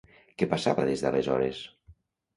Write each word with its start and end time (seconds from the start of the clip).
Què 0.41 0.47
passava 0.53 0.87
des 0.89 1.05
d'aleshores? 1.05 1.63